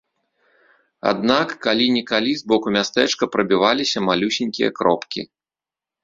[1.09, 5.21] Аднак калі-нікалі з боку мястэчка прабіваліся малюсенькія кропкі.